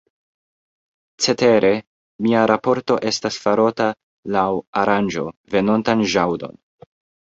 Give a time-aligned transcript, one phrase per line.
[1.25, 1.69] Cetere,
[2.29, 3.93] mia raporto estas farota
[4.41, 4.49] laŭ
[4.85, 6.63] aranĝo venontan ĵaŭdon.